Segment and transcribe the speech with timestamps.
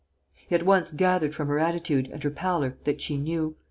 [0.47, 3.55] ]He at once gathered from her attitude and her pallor that she knew.